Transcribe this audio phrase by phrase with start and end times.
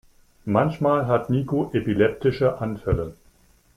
[0.45, 3.13] Manchmal hat Niko epileptische Anfälle.